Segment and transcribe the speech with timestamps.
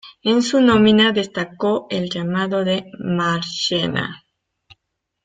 [0.23, 4.25] En su nómina destacó el llamado de Marchena.